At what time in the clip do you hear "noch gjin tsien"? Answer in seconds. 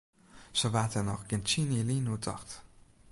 1.05-1.69